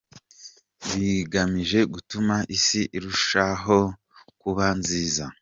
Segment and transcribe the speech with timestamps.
[0.97, 3.77] bigamije gutuma Isi irushaho
[4.41, 5.25] kuba nziza.